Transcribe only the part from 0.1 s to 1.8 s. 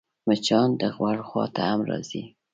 مچان د غوږ خوا ته هم